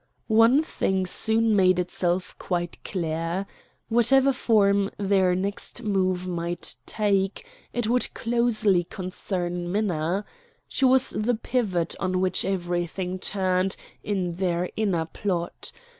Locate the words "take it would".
6.87-8.11